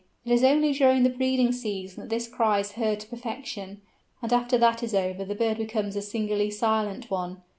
[0.25, 3.81] It is only during the breeding season that this cry is heard to perfection,
[4.23, 7.43] and after that is over the bird becomes a singularly silent one.